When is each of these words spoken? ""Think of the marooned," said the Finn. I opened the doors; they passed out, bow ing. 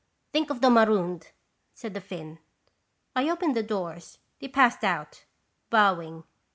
""Think 0.33 0.49
of 0.49 0.61
the 0.61 0.71
marooned," 0.71 1.27
said 1.75 1.93
the 1.93 2.01
Finn. 2.01 2.39
I 3.15 3.29
opened 3.29 3.55
the 3.55 3.61
doors; 3.61 4.17
they 4.39 4.47
passed 4.47 4.83
out, 4.83 5.25
bow 5.69 6.01
ing. 6.01 6.23